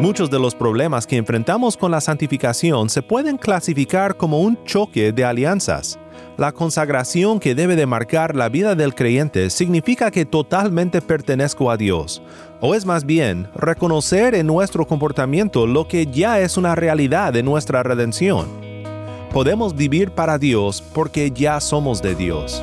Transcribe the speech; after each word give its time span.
Muchos 0.00 0.30
de 0.30 0.40
los 0.40 0.54
problemas 0.54 1.06
que 1.06 1.16
enfrentamos 1.16 1.76
con 1.76 1.92
la 1.92 2.00
santificación 2.00 2.88
se 2.88 3.02
pueden 3.02 3.36
clasificar 3.36 4.16
como 4.16 4.40
un 4.40 4.62
choque 4.64 5.12
de 5.12 5.24
alianzas. 5.24 5.96
La 6.36 6.50
consagración 6.50 7.38
que 7.38 7.54
debe 7.54 7.76
de 7.76 7.86
marcar 7.86 8.34
la 8.34 8.48
vida 8.48 8.74
del 8.74 8.94
creyente 8.94 9.48
significa 9.48 10.10
que 10.10 10.24
totalmente 10.24 11.00
pertenezco 11.02 11.70
a 11.70 11.76
Dios, 11.76 12.20
o 12.60 12.74
es 12.74 12.84
más 12.84 13.04
bien 13.04 13.48
reconocer 13.54 14.34
en 14.34 14.48
nuestro 14.48 14.86
comportamiento 14.86 15.66
lo 15.66 15.86
que 15.86 16.06
ya 16.06 16.40
es 16.40 16.56
una 16.56 16.74
realidad 16.74 17.32
de 17.32 17.42
nuestra 17.42 17.82
redención. 17.82 18.48
Podemos 19.32 19.76
vivir 19.76 20.10
para 20.10 20.36
Dios 20.36 20.82
porque 20.82 21.30
ya 21.30 21.60
somos 21.60 22.02
de 22.02 22.14
Dios. 22.14 22.62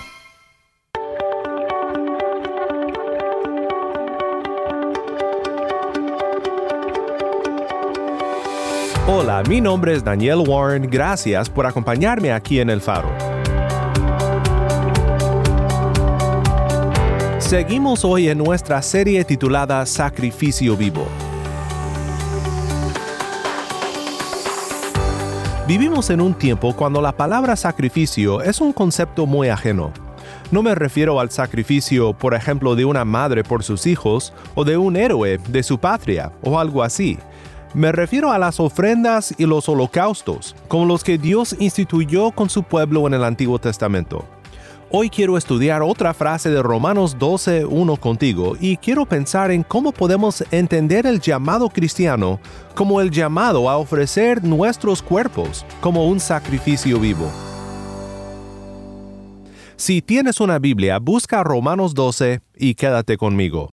Hola, 9.13 9.43
mi 9.43 9.59
nombre 9.59 9.93
es 9.93 10.05
Daniel 10.05 10.41
Warren, 10.47 10.89
gracias 10.89 11.49
por 11.49 11.65
acompañarme 11.65 12.31
aquí 12.31 12.61
en 12.61 12.69
El 12.69 12.79
Faro. 12.79 13.09
Seguimos 17.37 18.05
hoy 18.05 18.29
en 18.29 18.37
nuestra 18.37 18.81
serie 18.81 19.25
titulada 19.25 19.85
Sacrificio 19.85 20.77
Vivo. 20.77 21.05
Vivimos 25.67 26.09
en 26.09 26.21
un 26.21 26.33
tiempo 26.33 26.73
cuando 26.73 27.01
la 27.01 27.11
palabra 27.11 27.57
sacrificio 27.57 28.41
es 28.41 28.61
un 28.61 28.71
concepto 28.71 29.25
muy 29.25 29.49
ajeno. 29.49 29.91
No 30.51 30.63
me 30.63 30.73
refiero 30.73 31.19
al 31.19 31.31
sacrificio, 31.31 32.13
por 32.13 32.33
ejemplo, 32.33 32.75
de 32.75 32.85
una 32.85 33.03
madre 33.03 33.43
por 33.43 33.63
sus 33.63 33.87
hijos 33.87 34.33
o 34.55 34.63
de 34.63 34.77
un 34.77 34.95
héroe 34.95 35.37
de 35.49 35.63
su 35.63 35.79
patria 35.79 36.31
o 36.43 36.57
algo 36.57 36.81
así. 36.81 37.19
Me 37.73 37.93
refiero 37.93 38.33
a 38.33 38.37
las 38.37 38.59
ofrendas 38.59 39.33
y 39.37 39.45
los 39.45 39.69
holocaustos, 39.69 40.57
como 40.67 40.85
los 40.85 41.05
que 41.05 41.17
Dios 41.17 41.55
instituyó 41.57 42.31
con 42.31 42.49
su 42.49 42.63
pueblo 42.63 43.07
en 43.07 43.13
el 43.13 43.23
Antiguo 43.23 43.59
Testamento. 43.59 44.25
Hoy 44.89 45.09
quiero 45.09 45.37
estudiar 45.37 45.81
otra 45.81 46.13
frase 46.13 46.49
de 46.49 46.61
Romanos 46.61 47.17
12.1 47.17 47.97
contigo 47.97 48.57
y 48.59 48.75
quiero 48.75 49.05
pensar 49.05 49.51
en 49.51 49.63
cómo 49.63 49.93
podemos 49.93 50.43
entender 50.51 51.07
el 51.07 51.21
llamado 51.21 51.69
cristiano 51.69 52.41
como 52.75 52.99
el 52.99 53.09
llamado 53.09 53.69
a 53.69 53.77
ofrecer 53.77 54.43
nuestros 54.43 55.01
cuerpos 55.01 55.65
como 55.79 56.07
un 56.07 56.19
sacrificio 56.19 56.99
vivo. 56.99 57.31
Si 59.77 60.01
tienes 60.01 60.41
una 60.41 60.59
Biblia, 60.59 60.99
busca 60.99 61.41
Romanos 61.41 61.93
12 61.93 62.41
y 62.57 62.75
quédate 62.75 63.15
conmigo. 63.15 63.69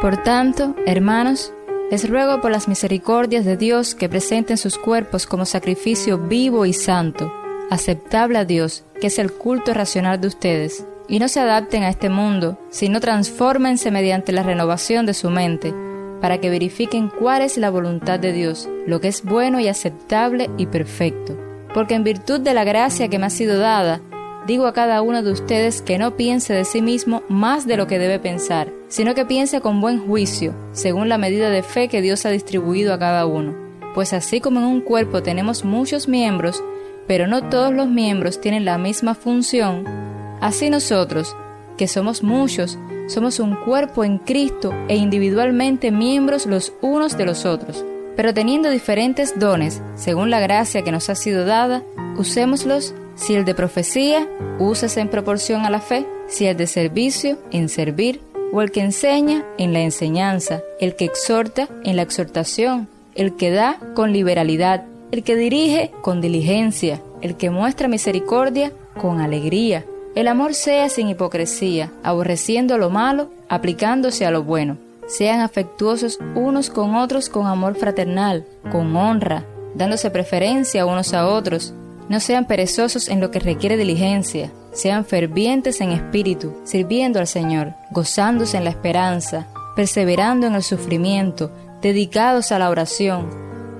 Por 0.00 0.16
tanto, 0.22 0.74
hermanos, 0.86 1.52
les 1.90 2.08
ruego 2.08 2.40
por 2.40 2.50
las 2.50 2.68
misericordias 2.68 3.44
de 3.44 3.58
Dios 3.58 3.94
que 3.94 4.08
presenten 4.08 4.56
sus 4.56 4.78
cuerpos 4.78 5.26
como 5.26 5.44
sacrificio 5.44 6.16
vivo 6.16 6.64
y 6.64 6.72
santo, 6.72 7.30
aceptable 7.68 8.38
a 8.38 8.46
Dios, 8.46 8.84
que 8.98 9.08
es 9.08 9.18
el 9.18 9.30
culto 9.30 9.74
racional 9.74 10.18
de 10.18 10.28
ustedes, 10.28 10.86
y 11.06 11.18
no 11.18 11.28
se 11.28 11.40
adapten 11.40 11.82
a 11.82 11.90
este 11.90 12.08
mundo, 12.08 12.58
sino 12.70 12.98
transfórmense 12.98 13.90
mediante 13.90 14.32
la 14.32 14.42
renovación 14.42 15.04
de 15.04 15.12
su 15.12 15.28
mente, 15.28 15.74
para 16.22 16.38
que 16.38 16.48
verifiquen 16.48 17.08
cuál 17.10 17.42
es 17.42 17.58
la 17.58 17.68
voluntad 17.68 18.18
de 18.18 18.32
Dios, 18.32 18.70
lo 18.86 19.02
que 19.02 19.08
es 19.08 19.22
bueno 19.22 19.60
y 19.60 19.68
aceptable 19.68 20.48
y 20.56 20.64
perfecto. 20.64 21.36
Porque 21.74 21.94
en 21.94 22.04
virtud 22.04 22.40
de 22.40 22.54
la 22.54 22.64
gracia 22.64 23.08
que 23.08 23.18
me 23.18 23.26
ha 23.26 23.30
sido 23.30 23.58
dada, 23.58 24.00
digo 24.46 24.66
a 24.66 24.72
cada 24.72 25.02
uno 25.02 25.22
de 25.22 25.30
ustedes 25.30 25.82
que 25.82 25.98
no 25.98 26.16
piense 26.16 26.54
de 26.54 26.64
sí 26.64 26.80
mismo 26.80 27.22
más 27.28 27.66
de 27.66 27.76
lo 27.76 27.86
que 27.86 27.98
debe 27.98 28.18
pensar, 28.18 28.79
sino 28.90 29.14
que 29.14 29.24
piense 29.24 29.62
con 29.62 29.80
buen 29.80 30.04
juicio, 30.04 30.54
según 30.72 31.08
la 31.08 31.16
medida 31.16 31.48
de 31.48 31.62
fe 31.62 31.88
que 31.88 32.02
Dios 32.02 32.26
ha 32.26 32.30
distribuido 32.30 32.92
a 32.92 32.98
cada 32.98 33.24
uno. 33.24 33.54
Pues 33.94 34.12
así 34.12 34.40
como 34.40 34.60
en 34.60 34.66
un 34.66 34.80
cuerpo 34.82 35.22
tenemos 35.22 35.64
muchos 35.64 36.08
miembros, 36.08 36.62
pero 37.06 37.26
no 37.26 37.48
todos 37.48 37.72
los 37.72 37.88
miembros 37.88 38.40
tienen 38.40 38.64
la 38.64 38.76
misma 38.76 39.14
función, 39.14 39.84
así 40.40 40.68
nosotros, 40.70 41.34
que 41.78 41.88
somos 41.88 42.22
muchos, 42.22 42.78
somos 43.06 43.40
un 43.40 43.56
cuerpo 43.56 44.04
en 44.04 44.18
Cristo 44.18 44.74
e 44.88 44.96
individualmente 44.96 45.90
miembros 45.90 46.46
los 46.46 46.72
unos 46.82 47.16
de 47.16 47.24
los 47.24 47.44
otros. 47.46 47.84
Pero 48.16 48.34
teniendo 48.34 48.70
diferentes 48.70 49.38
dones, 49.38 49.80
según 49.94 50.30
la 50.30 50.40
gracia 50.40 50.82
que 50.82 50.92
nos 50.92 51.08
ha 51.08 51.14
sido 51.14 51.44
dada, 51.44 51.82
usémoslos 52.16 52.92
si 53.14 53.34
el 53.34 53.44
de 53.44 53.54
profecía, 53.54 54.28
úsese 54.58 55.00
en 55.00 55.08
proporción 55.08 55.64
a 55.64 55.70
la 55.70 55.80
fe, 55.80 56.06
si 56.26 56.46
el 56.46 56.56
de 56.56 56.66
servicio, 56.66 57.38
en 57.50 57.68
servir, 57.68 58.20
o 58.52 58.62
el 58.62 58.70
que 58.70 58.80
enseña, 58.80 59.44
en 59.58 59.72
la 59.72 59.80
enseñanza, 59.80 60.62
el 60.80 60.96
que 60.96 61.04
exhorta, 61.04 61.68
en 61.84 61.96
la 61.96 62.02
exhortación, 62.02 62.88
el 63.14 63.36
que 63.36 63.50
da, 63.50 63.78
con 63.94 64.12
liberalidad, 64.12 64.84
el 65.10 65.22
que 65.22 65.36
dirige, 65.36 65.90
con 66.02 66.20
diligencia, 66.20 67.00
el 67.20 67.36
que 67.36 67.50
muestra 67.50 67.88
misericordia, 67.88 68.72
con 69.00 69.20
alegría. 69.20 69.84
El 70.14 70.28
amor 70.28 70.54
sea 70.54 70.88
sin 70.88 71.08
hipocresía, 71.08 71.92
aborreciendo 72.02 72.78
lo 72.78 72.90
malo, 72.90 73.30
aplicándose 73.48 74.26
a 74.26 74.30
lo 74.30 74.42
bueno. 74.42 74.76
Sean 75.06 75.40
afectuosos 75.40 76.18
unos 76.34 76.70
con 76.70 76.94
otros 76.94 77.28
con 77.28 77.46
amor 77.46 77.74
fraternal, 77.74 78.44
con 78.70 78.94
honra, 78.96 79.44
dándose 79.74 80.10
preferencia 80.10 80.86
unos 80.86 81.14
a 81.14 81.26
otros, 81.28 81.74
no 82.10 82.18
sean 82.18 82.44
perezosos 82.44 83.08
en 83.08 83.20
lo 83.20 83.30
que 83.30 83.38
requiere 83.38 83.76
diligencia, 83.76 84.50
sean 84.72 85.04
fervientes 85.04 85.80
en 85.80 85.92
espíritu, 85.92 86.56
sirviendo 86.64 87.20
al 87.20 87.28
Señor, 87.28 87.74
gozándose 87.92 88.56
en 88.56 88.64
la 88.64 88.70
esperanza, 88.70 89.46
perseverando 89.76 90.48
en 90.48 90.56
el 90.56 90.64
sufrimiento, 90.64 91.52
dedicados 91.80 92.50
a 92.50 92.58
la 92.58 92.68
oración, 92.68 93.30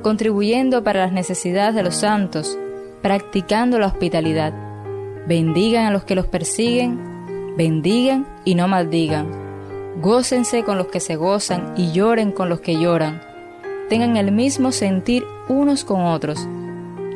contribuyendo 0.03 0.85
para 0.85 1.01
las 1.01 1.13
necesidades 1.13 1.75
de 1.75 1.83
los 1.83 1.97
santos, 1.97 2.57
practicando 3.03 3.81
la 3.81 3.89
hospitalidad. 3.89 4.55
Bendigan 5.27 5.87
a 5.87 5.91
los 5.91 6.05
que 6.05 6.15
los 6.15 6.27
persiguen, 6.27 7.57
bendigan 7.57 8.29
y 8.45 8.55
no 8.55 8.69
maldigan. 8.69 9.29
Gócense 10.01 10.63
con 10.63 10.79
los 10.79 10.87
que 10.87 11.01
se 11.01 11.17
gozan 11.17 11.75
y 11.77 11.91
lloren 11.91 12.31
con 12.31 12.49
los 12.49 12.61
que 12.61 12.79
lloran. 12.79 13.21
Tengan 13.89 14.17
el 14.17 14.31
mismo 14.31 14.71
sentir 14.71 15.25
unos 15.49 15.83
con 15.85 16.05
otros 16.05 16.47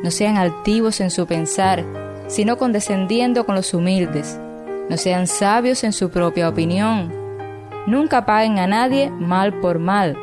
no 0.05 0.11
sean 0.11 0.37
altivos 0.37 1.01
en 1.01 1.09
su 1.09 1.25
pensar, 1.25 1.83
sino 2.27 2.57
condescendiendo 2.57 3.43
con 3.43 3.55
los 3.55 3.73
humildes. 3.73 4.39
No 4.87 4.97
sean 4.97 5.25
sabios 5.25 5.83
en 5.83 5.93
su 5.93 6.11
propia 6.11 6.47
opinión. 6.47 7.11
Nunca 7.87 8.23
paguen 8.23 8.59
a 8.59 8.67
nadie 8.67 9.09
mal 9.09 9.59
por 9.61 9.79
mal. 9.79 10.15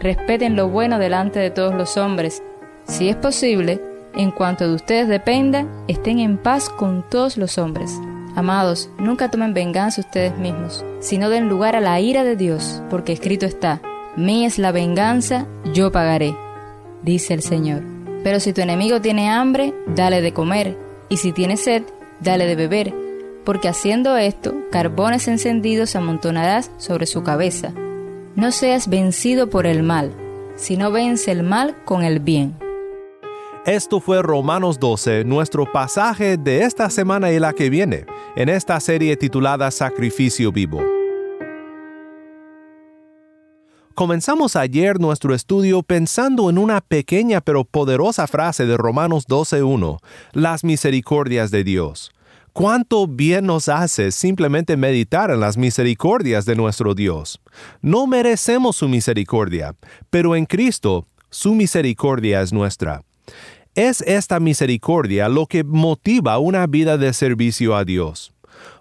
Respeten 0.00 0.56
lo 0.56 0.70
bueno 0.70 0.98
delante 0.98 1.38
de 1.38 1.50
todos 1.50 1.74
los 1.74 1.98
hombres. 1.98 2.42
Si 2.84 3.10
es 3.10 3.16
posible, 3.16 3.78
en 4.14 4.30
cuanto 4.30 4.66
de 4.66 4.74
ustedes 4.74 5.06
dependa, 5.06 5.66
estén 5.86 6.18
en 6.18 6.38
paz 6.38 6.70
con 6.70 7.04
todos 7.10 7.36
los 7.36 7.58
hombres. 7.58 7.94
Amados, 8.36 8.88
nunca 8.98 9.30
tomen 9.30 9.52
venganza 9.52 10.00
ustedes 10.00 10.34
mismos, 10.38 10.82
sino 11.00 11.28
den 11.28 11.50
lugar 11.50 11.76
a 11.76 11.82
la 11.82 12.00
ira 12.00 12.24
de 12.24 12.36
Dios, 12.36 12.82
porque 12.88 13.12
escrito 13.12 13.44
está, 13.44 13.82
Mí 14.16 14.46
es 14.46 14.58
la 14.58 14.72
venganza, 14.72 15.46
yo 15.74 15.92
pagaré, 15.92 16.34
dice 17.02 17.34
el 17.34 17.42
Señor. 17.42 17.89
Pero 18.22 18.40
si 18.40 18.52
tu 18.52 18.60
enemigo 18.60 19.00
tiene 19.00 19.30
hambre, 19.30 19.74
dale 19.86 20.20
de 20.20 20.32
comer, 20.32 20.76
y 21.08 21.16
si 21.16 21.32
tiene 21.32 21.56
sed, 21.56 21.82
dale 22.20 22.46
de 22.46 22.56
beber, 22.56 22.94
porque 23.44 23.68
haciendo 23.68 24.16
esto, 24.16 24.54
carbones 24.70 25.26
encendidos 25.28 25.96
amontonarás 25.96 26.70
sobre 26.76 27.06
su 27.06 27.22
cabeza. 27.22 27.72
No 28.36 28.52
seas 28.52 28.88
vencido 28.88 29.48
por 29.50 29.66
el 29.66 29.82
mal, 29.82 30.12
sino 30.56 30.92
vence 30.92 31.30
el 31.32 31.42
mal 31.42 31.76
con 31.84 32.02
el 32.02 32.20
bien. 32.20 32.56
Esto 33.66 34.00
fue 34.00 34.22
Romanos 34.22 34.78
12, 34.78 35.24
nuestro 35.24 35.70
pasaje 35.70 36.36
de 36.36 36.64
esta 36.64 36.88
semana 36.88 37.30
y 37.30 37.38
la 37.38 37.52
que 37.52 37.68
viene, 37.68 38.06
en 38.36 38.48
esta 38.48 38.80
serie 38.80 39.16
titulada 39.16 39.70
Sacrificio 39.70 40.50
Vivo. 40.50 40.99
Comenzamos 44.00 44.56
ayer 44.56 44.98
nuestro 44.98 45.34
estudio 45.34 45.82
pensando 45.82 46.48
en 46.48 46.56
una 46.56 46.80
pequeña 46.80 47.42
pero 47.42 47.64
poderosa 47.64 48.26
frase 48.26 48.64
de 48.64 48.78
Romanos 48.78 49.28
12.1, 49.28 49.98
las 50.32 50.64
misericordias 50.64 51.50
de 51.50 51.64
Dios. 51.64 52.10
¿Cuánto 52.54 53.06
bien 53.06 53.44
nos 53.44 53.68
hace 53.68 54.10
simplemente 54.10 54.78
meditar 54.78 55.30
en 55.30 55.40
las 55.40 55.58
misericordias 55.58 56.46
de 56.46 56.56
nuestro 56.56 56.94
Dios? 56.94 57.42
No 57.82 58.06
merecemos 58.06 58.76
su 58.76 58.88
misericordia, 58.88 59.76
pero 60.08 60.34
en 60.34 60.46
Cristo 60.46 61.06
su 61.28 61.54
misericordia 61.54 62.40
es 62.40 62.54
nuestra. 62.54 63.02
Es 63.74 64.00
esta 64.00 64.40
misericordia 64.40 65.28
lo 65.28 65.44
que 65.44 65.62
motiva 65.62 66.38
una 66.38 66.66
vida 66.66 66.96
de 66.96 67.12
servicio 67.12 67.76
a 67.76 67.84
Dios. 67.84 68.32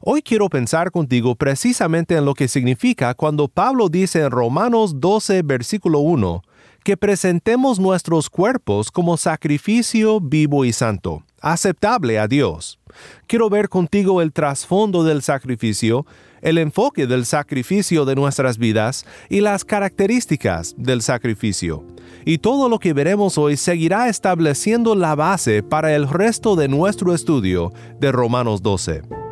Hoy 0.01 0.21
quiero 0.21 0.49
pensar 0.49 0.91
contigo 0.91 1.35
precisamente 1.35 2.15
en 2.15 2.25
lo 2.25 2.33
que 2.33 2.47
significa 2.47 3.13
cuando 3.13 3.47
Pablo 3.47 3.89
dice 3.89 4.21
en 4.21 4.31
Romanos 4.31 4.99
12, 4.99 5.41
versículo 5.43 5.99
1, 5.99 6.41
que 6.83 6.97
presentemos 6.97 7.79
nuestros 7.79 8.29
cuerpos 8.29 8.91
como 8.91 9.17
sacrificio 9.17 10.19
vivo 10.19 10.65
y 10.65 10.73
santo, 10.73 11.23
aceptable 11.41 12.19
a 12.19 12.27
Dios. 12.27 12.79
Quiero 13.27 13.49
ver 13.49 13.69
contigo 13.69 14.21
el 14.21 14.33
trasfondo 14.33 15.03
del 15.03 15.21
sacrificio, 15.21 16.05
el 16.41 16.57
enfoque 16.57 17.05
del 17.05 17.25
sacrificio 17.25 18.05
de 18.05 18.15
nuestras 18.15 18.57
vidas 18.57 19.05
y 19.29 19.41
las 19.41 19.65
características 19.65 20.73
del 20.77 21.01
sacrificio. 21.01 21.85
Y 22.25 22.39
todo 22.39 22.69
lo 22.69 22.79
que 22.79 22.93
veremos 22.93 23.37
hoy 23.37 23.57
seguirá 23.57 24.07
estableciendo 24.09 24.95
la 24.95 25.15
base 25.15 25.63
para 25.63 25.95
el 25.95 26.07
resto 26.07 26.55
de 26.55 26.67
nuestro 26.67 27.13
estudio 27.13 27.71
de 27.99 28.11
Romanos 28.11 28.61
12. 28.61 29.28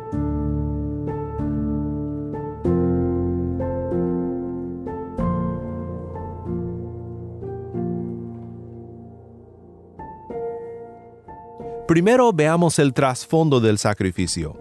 Primero 11.88 12.34
veamos 12.34 12.78
el 12.78 12.92
trasfondo 12.92 13.60
del 13.60 13.78
sacrificio. 13.78 14.54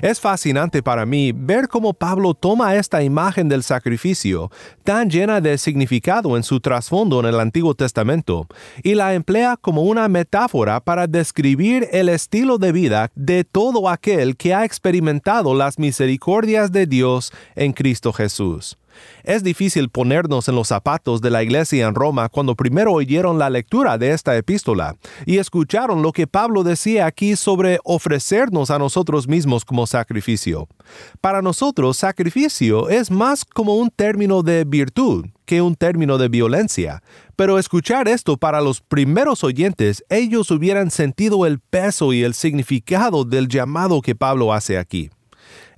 Es 0.00 0.20
fascinante 0.20 0.80
para 0.80 1.04
mí 1.04 1.32
ver 1.34 1.66
cómo 1.66 1.92
Pablo 1.92 2.34
toma 2.34 2.76
esta 2.76 3.02
imagen 3.02 3.48
del 3.48 3.64
sacrificio, 3.64 4.52
tan 4.84 5.10
llena 5.10 5.40
de 5.40 5.58
significado 5.58 6.36
en 6.36 6.44
su 6.44 6.60
trasfondo 6.60 7.18
en 7.18 7.26
el 7.26 7.40
Antiguo 7.40 7.74
Testamento, 7.74 8.46
y 8.84 8.94
la 8.94 9.14
emplea 9.14 9.56
como 9.60 9.82
una 9.82 10.06
metáfora 10.06 10.78
para 10.78 11.08
describir 11.08 11.88
el 11.90 12.08
estilo 12.08 12.58
de 12.58 12.70
vida 12.70 13.10
de 13.16 13.42
todo 13.42 13.88
aquel 13.88 14.36
que 14.36 14.54
ha 14.54 14.64
experimentado 14.64 15.56
las 15.56 15.80
misericordias 15.80 16.70
de 16.70 16.86
Dios 16.86 17.32
en 17.56 17.72
Cristo 17.72 18.12
Jesús. 18.12 18.78
Es 19.24 19.42
difícil 19.42 19.88
ponernos 19.88 20.48
en 20.48 20.54
los 20.54 20.68
zapatos 20.68 21.20
de 21.20 21.30
la 21.30 21.42
iglesia 21.42 21.86
en 21.86 21.94
Roma 21.94 22.28
cuando 22.28 22.54
primero 22.54 22.92
oyeron 22.92 23.38
la 23.38 23.50
lectura 23.50 23.98
de 23.98 24.12
esta 24.12 24.36
epístola 24.36 24.96
y 25.26 25.38
escucharon 25.38 26.02
lo 26.02 26.12
que 26.12 26.26
Pablo 26.26 26.64
decía 26.64 27.06
aquí 27.06 27.36
sobre 27.36 27.78
ofrecernos 27.84 28.70
a 28.70 28.78
nosotros 28.78 29.28
mismos 29.28 29.64
como 29.64 29.86
sacrificio. 29.86 30.68
Para 31.20 31.42
nosotros, 31.42 31.96
sacrificio 31.96 32.88
es 32.88 33.10
más 33.10 33.44
como 33.44 33.76
un 33.76 33.90
término 33.90 34.42
de 34.42 34.64
virtud 34.64 35.26
que 35.44 35.62
un 35.62 35.74
término 35.74 36.18
de 36.18 36.28
violencia. 36.28 37.02
Pero 37.34 37.58
escuchar 37.58 38.08
esto 38.08 38.36
para 38.36 38.60
los 38.60 38.80
primeros 38.80 39.44
oyentes, 39.44 40.04
ellos 40.10 40.50
hubieran 40.50 40.90
sentido 40.90 41.46
el 41.46 41.58
peso 41.58 42.12
y 42.12 42.22
el 42.22 42.34
significado 42.34 43.24
del 43.24 43.48
llamado 43.48 44.02
que 44.02 44.14
Pablo 44.14 44.52
hace 44.52 44.76
aquí. 44.76 45.10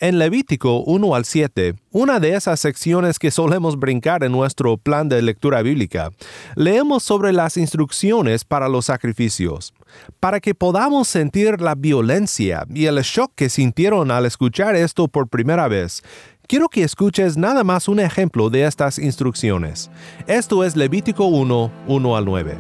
En 0.02 0.19
Levítico 0.19 0.82
1 0.85 1.14
al 1.14 1.26
7, 1.26 1.75
una 1.91 2.20
de 2.20 2.35
esas 2.35 2.58
secciones 2.58 3.19
que 3.19 3.31
solemos 3.31 3.79
brincar 3.79 4.25
en 4.25 4.32
nuestro 4.32 4.79
plan 4.79 5.11
de 5.11 5.20
lectura 5.20 5.61
bíblica, 5.61 6.11
leemos 6.56 7.02
sobre 7.02 7.35
las 7.35 7.58
instrucciones 7.58 8.47
para 8.47 8.70
los 8.70 8.87
sacrificios. 8.87 9.75
Para 10.19 10.41
que 10.41 10.55
podamos 10.55 11.06
sentir 11.06 11.61
la 11.61 11.75
violencia 11.75 12.64
y 12.75 12.87
el 12.87 12.97
shock 13.02 13.32
que 13.35 13.50
sintieron 13.50 14.11
al 14.11 14.25
escuchar 14.25 14.75
esto 14.75 15.06
por 15.06 15.29
primera 15.29 15.69
vez, 15.69 16.02
quiero 16.47 16.70
que 16.70 16.82
escuches 16.82 17.37
nada 17.37 17.62
más 17.62 17.87
un 17.87 18.00
ejemplo 18.00 18.49
de 18.49 18.64
estas 18.64 18.99
instrucciones. 18.99 19.91
Esto 20.26 20.64
es 20.64 20.76
Levítico 20.76 21.26
1, 21.26 21.70
1 21.88 22.17
al 22.17 22.25
9. 22.25 22.58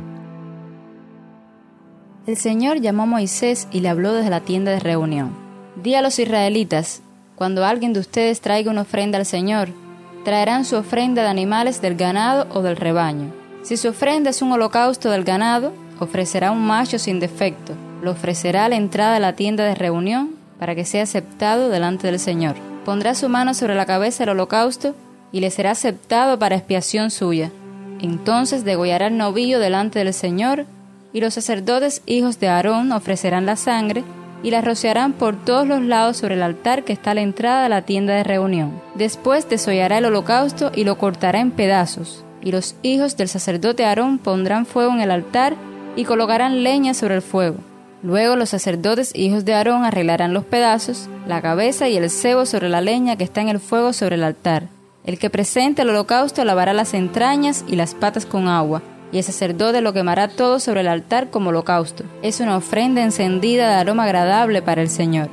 El 2.26 2.36
Señor 2.36 2.82
llamó 2.82 3.04
a 3.04 3.06
Moisés 3.06 3.66
y 3.72 3.80
le 3.80 3.88
habló 3.88 4.12
desde 4.12 4.28
la 4.28 4.42
tienda 4.42 4.72
de 4.72 4.80
reunión. 4.80 5.34
Di 5.82 5.94
a 5.94 6.02
los 6.02 6.18
israelitas, 6.18 7.02
cuando 7.40 7.64
alguien 7.64 7.94
de 7.94 8.00
ustedes 8.00 8.42
traiga 8.42 8.70
una 8.70 8.82
ofrenda 8.82 9.16
al 9.16 9.24
Señor, 9.24 9.70
traerán 10.26 10.66
su 10.66 10.76
ofrenda 10.76 11.22
de 11.22 11.28
animales 11.28 11.80
del 11.80 11.94
ganado 11.94 12.46
o 12.50 12.60
del 12.60 12.76
rebaño. 12.76 13.32
Si 13.62 13.78
su 13.78 13.88
ofrenda 13.88 14.28
es 14.28 14.42
un 14.42 14.52
holocausto 14.52 15.10
del 15.10 15.24
ganado, 15.24 15.72
ofrecerá 16.00 16.50
un 16.50 16.66
macho 16.66 16.98
sin 16.98 17.18
defecto. 17.18 17.72
Lo 18.02 18.10
ofrecerá 18.10 18.66
a 18.66 18.68
la 18.68 18.76
entrada 18.76 19.14
de 19.14 19.20
la 19.20 19.36
tienda 19.36 19.64
de 19.64 19.74
reunión 19.74 20.32
para 20.58 20.74
que 20.74 20.84
sea 20.84 21.04
aceptado 21.04 21.70
delante 21.70 22.08
del 22.08 22.18
Señor. 22.18 22.56
Pondrá 22.84 23.14
su 23.14 23.30
mano 23.30 23.54
sobre 23.54 23.74
la 23.74 23.86
cabeza 23.86 24.24
del 24.24 24.32
holocausto 24.32 24.94
y 25.32 25.40
le 25.40 25.50
será 25.50 25.70
aceptado 25.70 26.38
para 26.38 26.56
expiación 26.56 27.10
suya. 27.10 27.50
Entonces 28.02 28.66
degollará 28.66 29.06
el 29.06 29.16
novillo 29.16 29.60
delante 29.60 30.00
del 30.00 30.12
Señor, 30.12 30.66
y 31.14 31.22
los 31.22 31.32
sacerdotes 31.32 32.02
hijos 32.04 32.38
de 32.38 32.48
Aarón 32.48 32.92
ofrecerán 32.92 33.46
la 33.46 33.56
sangre 33.56 34.04
y 34.42 34.50
la 34.50 34.60
rociarán 34.60 35.12
por 35.12 35.36
todos 35.36 35.66
los 35.66 35.82
lados 35.82 36.16
sobre 36.16 36.34
el 36.34 36.42
altar 36.42 36.84
que 36.84 36.92
está 36.92 37.12
a 37.12 37.14
la 37.14 37.20
entrada 37.20 37.62
de 37.62 37.68
la 37.68 37.82
tienda 37.82 38.14
de 38.14 38.24
reunión. 38.24 38.80
Después 38.94 39.48
desollará 39.48 39.98
el 39.98 40.06
holocausto 40.06 40.72
y 40.74 40.84
lo 40.84 40.98
cortará 40.98 41.40
en 41.40 41.50
pedazos. 41.50 42.24
Y 42.42 42.52
los 42.52 42.74
hijos 42.82 43.16
del 43.16 43.28
sacerdote 43.28 43.84
Aarón 43.84 44.18
pondrán 44.18 44.64
fuego 44.64 44.92
en 44.92 45.00
el 45.00 45.10
altar 45.10 45.56
y 45.96 46.04
colocarán 46.04 46.62
leña 46.62 46.94
sobre 46.94 47.16
el 47.16 47.22
fuego. 47.22 47.56
Luego 48.02 48.36
los 48.36 48.48
sacerdotes 48.48 49.14
hijos 49.14 49.44
de 49.44 49.52
Aarón 49.52 49.84
arreglarán 49.84 50.32
los 50.32 50.44
pedazos, 50.44 51.08
la 51.26 51.42
cabeza 51.42 51.88
y 51.88 51.98
el 51.98 52.08
cebo 52.08 52.46
sobre 52.46 52.70
la 52.70 52.80
leña 52.80 53.16
que 53.16 53.24
está 53.24 53.42
en 53.42 53.50
el 53.50 53.60
fuego 53.60 53.92
sobre 53.92 54.14
el 54.14 54.24
altar. 54.24 54.68
El 55.04 55.18
que 55.18 55.28
presente 55.28 55.82
el 55.82 55.90
holocausto 55.90 56.44
lavará 56.44 56.72
las 56.72 56.94
entrañas 56.94 57.64
y 57.66 57.76
las 57.76 57.94
patas 57.94 58.26
con 58.26 58.48
agua, 58.48 58.82
y 59.12 59.18
el 59.18 59.24
sacerdote 59.24 59.80
lo 59.80 59.92
quemará 59.92 60.28
todo 60.28 60.60
sobre 60.60 60.80
el 60.80 60.88
altar 60.88 61.30
como 61.30 61.50
holocausto. 61.50 62.04
Es 62.22 62.40
una 62.40 62.56
ofrenda 62.56 63.02
encendida 63.02 63.68
de 63.68 63.74
aroma 63.74 64.04
agradable 64.04 64.62
para 64.62 64.82
el 64.82 64.88
Señor. 64.88 65.28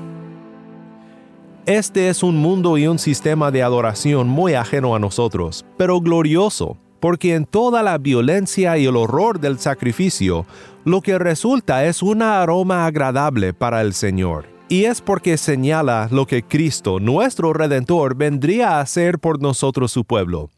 Este 1.66 2.10
es 2.10 2.24
un 2.24 2.38
mundo 2.38 2.78
y 2.78 2.88
un 2.88 2.98
sistema 2.98 3.52
de 3.52 3.62
adoración 3.62 4.28
muy 4.28 4.54
ajeno 4.54 4.96
a 4.96 5.00
nosotros, 5.00 5.66
pero 5.78 6.00
glorioso, 6.00 6.78
porque 7.00 7.36
en 7.36 7.46
toda 7.46 7.84
la 7.84 7.98
violencia 7.98 8.78
y 8.78 8.86
el 8.86 8.96
horror 8.96 9.40
del 9.40 9.60
sacrificio, 9.60 10.46
lo 10.86 11.02
que 11.02 11.20
resulta 11.20 11.86
es 11.86 12.02
un 12.02 12.22
aroma 12.22 12.86
agradable 12.86 13.54
para 13.54 13.82
el 13.82 13.94
Señor 13.94 14.58
y 14.70 14.86
es 14.86 15.02
porque 15.02 15.38
señala 15.38 16.08
lo 16.12 16.26
que 16.26 16.44
Cristo, 16.44 17.00
nuestro 17.00 17.54
Redentor, 17.54 18.16
vendría 18.16 18.72
a 18.72 18.82
hacer 18.82 19.20
por 19.20 19.42
nosotros 19.42 19.92
su 19.92 20.04
pueblo. 20.04 20.50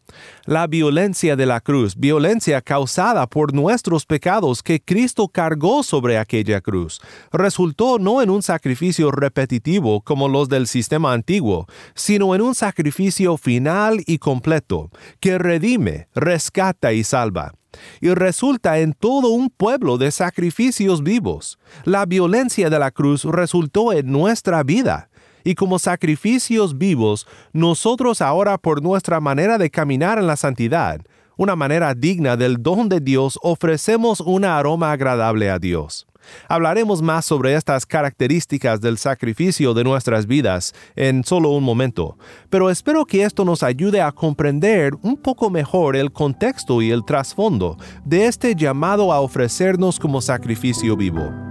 La 0.46 0.68
violencia 0.68 1.36
de 1.36 1.46
la 1.46 1.62
cruz, 1.62 1.96
violencia 1.96 2.62
causada 2.62 3.28
por 3.28 3.54
nuestros 3.54 4.06
pecados 4.06 4.64
que 4.64 4.82
Cristo 4.82 5.28
cargó 5.28 5.84
sobre 5.84 6.18
aquella 6.18 6.62
cruz, 6.62 7.02
resultó 7.32 8.00
no 8.00 8.22
en 8.22 8.30
un 8.30 8.42
sacrificio 8.42 9.12
repetitivo 9.12 10.02
como 10.02 10.28
los 10.28 10.50
del 10.50 10.68
sistema 10.68 11.14
antiguo, 11.14 11.68
sino 11.96 12.36
en 12.36 12.42
un 12.42 12.56
sacrificio 12.56 13.38
final 13.38 14.02
y 14.06 14.18
completo, 14.18 14.90
que 15.20 15.38
redime, 15.38 16.08
rescata 16.16 16.94
y 16.94 17.04
salva 17.04 17.54
y 18.02 18.14
resulta 18.14 18.80
en 18.80 18.94
todo 18.94 19.30
un 19.30 19.50
pueblo 19.50 19.98
de 19.98 20.12
sacrificios 20.12 21.04
vivos. 21.04 21.60
La 21.84 22.06
violencia 22.06 22.70
de 22.70 22.80
la 22.80 22.92
cruz 22.92 23.24
resultó 23.26 23.94
en 23.94 24.12
nuestra 24.12 24.64
vida. 24.64 25.09
Y 25.44 25.56
como 25.56 25.80
sacrificios 25.80 26.78
vivos, 26.78 27.28
nosotros 27.54 28.22
ahora 28.22 28.58
por 28.58 28.82
nuestra 28.82 29.20
manera 29.20 29.58
de 29.58 29.70
caminar 29.70 30.20
en 30.20 30.28
la 30.28 30.36
santidad, 30.36 31.02
una 31.38 31.56
manera 31.56 31.94
digna 31.94 32.36
del 32.36 32.62
don 32.62 32.90
de 32.90 33.00
Dios, 33.00 33.40
ofrecemos 33.42 34.20
un 34.20 34.44
aroma 34.44 34.92
agradable 34.92 35.50
a 35.50 35.58
Dios. 35.58 36.06
Hablaremos 36.48 37.02
más 37.02 37.26
sobre 37.26 37.56
estas 37.56 37.86
características 37.86 38.82
del 38.82 38.98
sacrificio 38.98 39.74
de 39.74 39.84
nuestras 39.84 40.28
vidas 40.28 40.74
en 40.96 41.24
solo 41.24 41.50
un 41.50 41.64
momento, 41.64 42.18
pero 42.50 42.70
espero 42.70 43.06
que 43.06 43.24
esto 43.24 43.46
nos 43.46 43.64
ayude 43.64 44.02
a 44.02 44.12
comprender 44.12 44.94
un 45.02 45.18
poco 45.18 45.50
mejor 45.50 45.96
el 45.96 46.12
contexto 46.12 46.82
y 46.82 46.92
el 46.92 47.06
trasfondo 47.06 47.78
de 48.04 48.26
este 48.26 48.56
llamado 48.56 49.14
a 49.14 49.22
ofrecernos 49.22 49.98
como 49.98 50.22
sacrificio 50.22 50.96
vivo. 50.98 51.49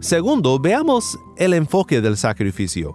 Segundo, 0.00 0.60
veamos 0.60 1.18
el 1.36 1.54
enfoque 1.54 2.00
del 2.00 2.16
sacrificio. 2.16 2.94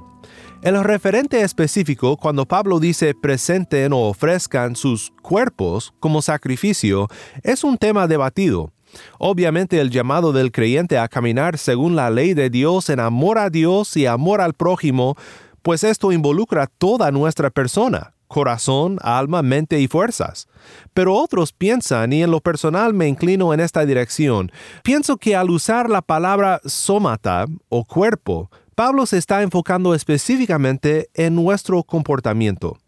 El 0.61 0.81
referente 0.81 1.41
específico, 1.41 2.15
cuando 2.15 2.45
Pablo 2.45 2.79
dice 2.79 3.13
presenten 3.13 3.91
o 3.91 4.07
ofrezcan 4.07 4.77
sus 4.77 5.11
cuerpos 5.21 5.93
como 5.99 6.21
sacrificio, 6.21 7.09
es 7.43 7.65
un 7.65 7.77
tema 7.77 8.07
debatido. 8.07 8.71
Obviamente 9.19 9.81
el 9.81 9.89
llamado 9.89 10.31
del 10.31 10.53
creyente 10.53 10.97
a 10.97 11.09
caminar 11.09 11.57
según 11.57 11.97
la 11.97 12.09
ley 12.09 12.33
de 12.33 12.49
Dios 12.49 12.89
en 12.89 13.01
amor 13.01 13.37
a 13.37 13.49
Dios 13.49 13.97
y 13.97 14.05
amor 14.05 14.39
al 14.39 14.53
prójimo, 14.53 15.17
pues 15.61 15.83
esto 15.83 16.13
involucra 16.13 16.67
toda 16.67 17.11
nuestra 17.11 17.49
persona, 17.49 18.12
corazón, 18.33 18.97
alma, 19.03 19.43
mente 19.43 19.79
y 19.79 19.87
fuerzas. 19.87 20.47
Pero 20.95 21.13
otros 21.13 21.53
piensan, 21.53 22.11
y 22.11 22.23
en 22.23 22.31
lo 22.31 22.41
personal 22.41 22.91
me 22.95 23.07
inclino 23.07 23.53
en 23.53 23.59
esta 23.59 23.85
dirección, 23.85 24.51
pienso 24.83 25.17
que 25.17 25.35
al 25.35 25.51
usar 25.51 25.87
la 25.87 26.01
palabra 26.01 26.59
somata 26.65 27.45
o 27.69 27.85
cuerpo, 27.85 28.49
Pablo 28.73 29.05
se 29.05 29.19
está 29.19 29.43
enfocando 29.43 29.93
específicamente 29.93 31.09
en 31.13 31.35
nuestro 31.35 31.83
comportamiento. 31.83 32.79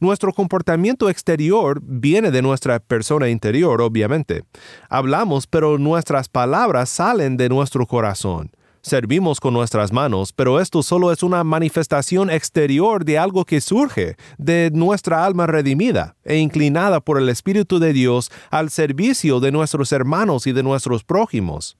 Nuestro 0.00 0.34
comportamiento 0.34 1.08
exterior 1.08 1.80
viene 1.82 2.30
de 2.30 2.42
nuestra 2.42 2.78
persona 2.78 3.30
interior, 3.30 3.80
obviamente. 3.80 4.44
Hablamos, 4.90 5.46
pero 5.46 5.78
nuestras 5.78 6.28
palabras 6.28 6.90
salen 6.90 7.38
de 7.38 7.48
nuestro 7.48 7.86
corazón. 7.86 8.50
Servimos 8.82 9.40
con 9.40 9.52
nuestras 9.52 9.92
manos, 9.92 10.32
pero 10.32 10.58
esto 10.58 10.82
solo 10.82 11.12
es 11.12 11.22
una 11.22 11.44
manifestación 11.44 12.30
exterior 12.30 13.04
de 13.04 13.18
algo 13.18 13.44
que 13.44 13.60
surge 13.60 14.16
de 14.38 14.70
nuestra 14.72 15.26
alma 15.26 15.46
redimida 15.46 16.16
e 16.24 16.38
inclinada 16.38 17.00
por 17.00 17.18
el 17.18 17.28
Espíritu 17.28 17.78
de 17.78 17.92
Dios 17.92 18.30
al 18.50 18.70
servicio 18.70 19.38
de 19.38 19.52
nuestros 19.52 19.92
hermanos 19.92 20.46
y 20.46 20.52
de 20.52 20.62
nuestros 20.62 21.04
prójimos. 21.04 21.76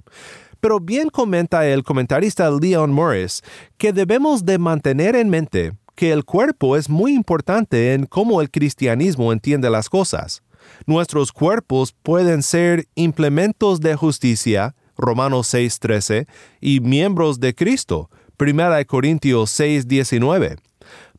Pero 0.61 0.79
bien 0.79 1.09
comenta 1.09 1.67
el 1.67 1.85
comentarista 1.85 2.51
Leon 2.51 2.93
Morris 2.93 3.43
que 3.79 3.95
debemos 3.95 4.45
de 4.45 4.59
mantener 4.59 5.17
en 5.17 5.31
mente 5.31 5.73
que 5.95 6.13
el 6.13 6.27
cuerpo 6.27 6.77
es 6.77 6.91
muy 6.91 7.15
importante 7.15 7.95
en 7.95 8.05
cómo 8.05 8.43
el 8.43 8.51
cristianismo 8.51 9.33
entiende 9.33 9.71
las 9.71 9.89
cosas. 9.89 10.43
Nuestros 10.87 11.33
cuerpos 11.33 11.95
pueden 12.03 12.43
ser 12.43 12.87
implementos 12.95 13.81
de 13.81 13.97
justicia, 13.97 14.75
Romanos 15.01 15.53
6:13, 15.53 16.27
y 16.61 16.81
miembros 16.81 17.41
de 17.41 17.55
Cristo, 17.55 18.11
1 18.39 18.85
Corintios 18.87 19.51
6:19. 19.51 20.57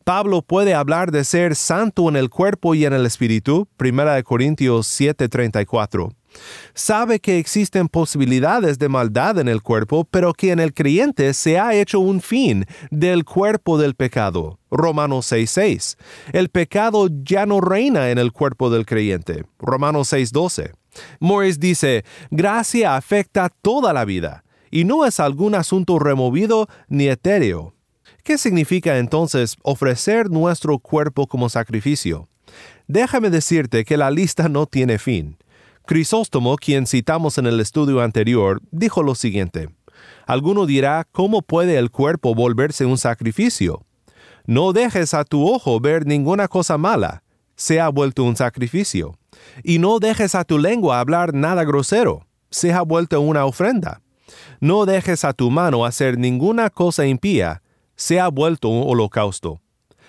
Pablo 0.03 0.41
puede 0.41 0.73
hablar 0.73 1.11
de 1.11 1.23
ser 1.23 1.55
santo 1.55 2.09
en 2.09 2.15
el 2.15 2.29
cuerpo 2.29 2.73
y 2.73 2.85
en 2.85 2.93
el 2.93 3.05
espíritu, 3.05 3.67
1 3.77 4.23
Corintios 4.23 4.88
7:34. 4.88 6.09
Sabe 6.73 7.19
que 7.19 7.38
existen 7.38 7.88
posibilidades 7.88 8.79
de 8.79 8.89
maldad 8.89 9.38
en 9.39 9.47
el 9.47 9.61
cuerpo, 9.61 10.07
pero 10.09 10.33
que 10.33 10.51
en 10.51 10.59
el 10.59 10.73
creyente 10.73 11.33
se 11.33 11.59
ha 11.59 11.73
hecho 11.73 12.00
un 12.00 12.21
fin 12.21 12.65
del 12.89 13.25
cuerpo 13.25 13.77
del 13.77 13.95
pecado. 13.95 14.57
Romanos 14.71 15.25
6:6. 15.31 15.97
El 16.31 16.50
pecado 16.50 17.09
ya 17.23 17.45
no 17.45 17.59
reina 17.59 18.11
en 18.11 18.17
el 18.17 18.31
cuerpo 18.31 18.69
del 18.69 18.85
creyente. 18.85 19.43
Romanos 19.59 20.07
6:12. 20.13 20.71
Morris 21.19 21.60
dice, 21.60 22.03
gracia 22.29 22.95
afecta 22.95 23.50
toda 23.62 23.93
la 23.93 24.05
vida 24.05 24.43
y 24.69 24.86
no 24.86 25.05
es 25.05 25.19
algún 25.19 25.55
asunto 25.55 26.00
removido 26.00 26.67
ni 26.88 27.07
etéreo. 27.07 27.74
¿Qué 28.24 28.38
significa 28.38 28.98
entonces 28.98 29.57
ofrecer 29.63 30.29
nuestro 30.29 30.79
cuerpo 30.79 31.27
como 31.27 31.50
sacrificio? 31.50 32.27
Déjame 32.88 33.29
decirte 33.29 33.83
que 33.83 33.98
la 33.98 34.12
lista 34.12 34.50
no 34.50 34.65
tiene 34.65 35.00
fin. 35.00 35.38
Crisóstomo, 35.86 36.55
quien 36.55 36.86
citamos 36.86 37.38
en 37.38 37.48
el 37.48 37.60
estudio 37.60 38.01
anterior, 38.01 38.62
dijo 38.71 39.01
lo 39.01 39.15
siguiente. 39.15 39.69
Alguno 40.25 40.65
dirá, 40.65 41.07
¿cómo 41.12 41.41
puede 41.41 41.77
el 41.77 41.89
cuerpo 41.89 42.36
volverse 42.36 42.86
un 42.86 42.98
sacrificio? 42.98 43.86
No 44.45 44.74
dejes 44.74 45.13
a 45.13 45.24
tu 45.24 45.48
ojo 45.48 45.79
ver 45.79 46.05
ninguna 46.05 46.48
cosa 46.48 46.77
mala, 46.77 47.24
se 47.55 47.79
ha 47.79 47.89
vuelto 47.89 48.24
un 48.24 48.36
sacrificio. 48.36 49.17
Y 49.63 49.79
no 49.79 50.00
dejes 50.00 50.36
a 50.36 50.43
tu 50.43 50.58
lengua 50.58 51.00
hablar 51.00 51.34
nada 51.34 51.63
grosero, 51.63 52.27
se 52.50 52.74
ha 52.74 52.81
vuelto 52.81 53.20
una 53.22 53.46
ofrenda. 53.46 54.01
No 54.60 54.86
dejes 54.86 55.25
a 55.25 55.34
tu 55.34 55.50
mano 55.50 55.86
hacer 55.86 56.17
ninguna 56.17 56.70
cosa 56.70 57.05
impía, 57.05 57.62
se 57.96 58.20
ha 58.20 58.27
vuelto 58.29 58.70
un 58.70 58.89
holocausto. 58.89 59.62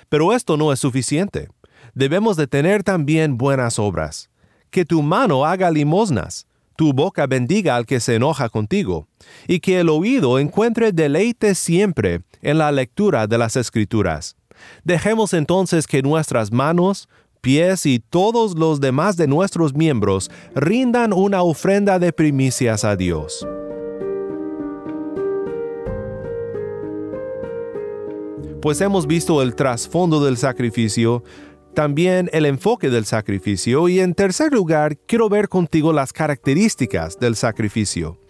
Pero 0.08 0.32
esto 0.32 0.56
no 0.56 0.72
es 0.72 0.78
suficiente. 0.78 1.48
Debemos 1.94 2.36
de 2.36 2.46
tener 2.46 2.82
también 2.82 3.36
buenas 3.36 3.78
obras 3.78 4.30
que 4.72 4.86
tu 4.86 5.02
mano 5.02 5.44
haga 5.44 5.70
limosnas, 5.70 6.46
tu 6.76 6.94
boca 6.94 7.26
bendiga 7.26 7.76
al 7.76 7.84
que 7.84 8.00
se 8.00 8.14
enoja 8.14 8.48
contigo, 8.48 9.06
y 9.46 9.60
que 9.60 9.78
el 9.78 9.90
oído 9.90 10.38
encuentre 10.38 10.92
deleite 10.92 11.54
siempre 11.54 12.22
en 12.40 12.56
la 12.56 12.72
lectura 12.72 13.26
de 13.26 13.36
las 13.36 13.54
escrituras. 13.56 14.34
Dejemos 14.82 15.34
entonces 15.34 15.86
que 15.86 16.02
nuestras 16.02 16.52
manos, 16.52 17.10
pies 17.42 17.86
y 17.86 17.98
todos 17.98 18.56
los 18.56 18.80
demás 18.80 19.16
de 19.16 19.26
nuestros 19.26 19.74
miembros 19.74 20.30
rindan 20.54 21.12
una 21.12 21.42
ofrenda 21.42 21.98
de 21.98 22.12
primicias 22.12 22.84
a 22.84 22.96
Dios. 22.96 23.46
Pues 28.62 28.80
hemos 28.80 29.08
visto 29.08 29.42
el 29.42 29.56
trasfondo 29.56 30.24
del 30.24 30.36
sacrificio, 30.36 31.24
también 31.74 32.30
el 32.32 32.46
enfoque 32.46 32.90
del 32.90 33.06
sacrificio 33.06 33.88
y 33.88 33.98
en 33.98 34.14
tercer 34.14 34.52
lugar 34.52 34.96
quiero 35.08 35.28
ver 35.28 35.48
contigo 35.48 35.92
las 35.92 36.12
características 36.12 37.18
del 37.18 37.34
sacrificio. 37.34 38.20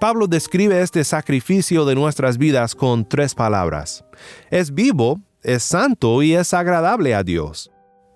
Pablo 0.00 0.28
describe 0.28 0.80
este 0.80 1.04
sacrificio 1.04 1.84
de 1.84 1.94
nuestras 1.94 2.38
vidas 2.38 2.74
con 2.74 3.06
tres 3.06 3.34
palabras. 3.34 4.02
Es 4.50 4.72
vivo, 4.72 5.20
es 5.42 5.62
santo 5.62 6.22
y 6.22 6.32
es 6.32 6.54
agradable 6.54 7.14
a 7.14 7.22
Dios 7.22 7.71